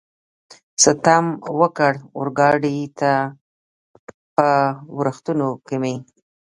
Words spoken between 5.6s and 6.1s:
کې مې.